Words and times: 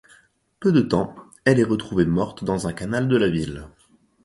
Peu 0.59 0.71
de 0.71 0.81
temps, 0.81 1.13
elle 1.45 1.59
est 1.59 1.63
retrouvée 1.63 2.05
morte 2.07 2.43
dans 2.43 2.67
un 2.67 2.73
canal 2.73 3.07
de 3.07 3.17
la 3.17 3.29
ville. 3.29 3.67